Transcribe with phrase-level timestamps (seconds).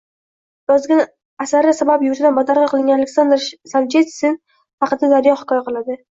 [0.71, 1.01] Yozgan
[1.43, 4.39] asari sabab yurtidan badarg‘a qilingan Aleksandr Soljenitsin
[4.87, 5.99] haqida Daryo hikoya qiladi